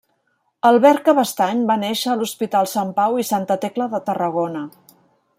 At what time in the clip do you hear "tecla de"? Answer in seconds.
3.67-4.01